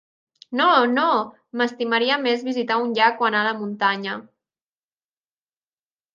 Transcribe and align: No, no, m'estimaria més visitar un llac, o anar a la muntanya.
No, 0.59 0.69
no, 0.93 1.03
m'estimaria 1.61 2.17
més 2.23 2.47
visitar 2.47 2.79
un 2.87 2.97
llac, 3.01 3.21
o 3.25 3.29
anar 3.29 3.43
a 3.45 3.49
la 3.51 3.53
muntanya. 3.61 4.19